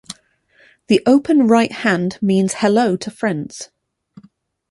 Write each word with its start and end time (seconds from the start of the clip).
The 0.87 1.03
open 1.05 1.45
right 1.45 1.71
hand 1.71 2.17
means 2.23 2.55
Hello 2.55 2.97
to 2.97 3.11
friends! 3.11 3.69